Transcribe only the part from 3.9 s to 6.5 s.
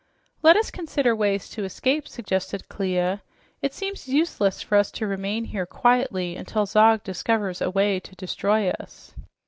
useless for us to remain here quietly